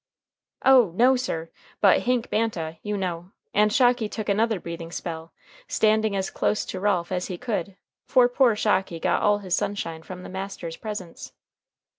[0.65, 0.93] "Oh!
[0.95, 5.31] no, sir; but Hank Banta, you know" and Shocky took another breathing spell,
[5.67, 7.75] standing as dose to Ralph as he could,
[8.07, 11.33] for poor Shocky got all his sunshine from the master's presence.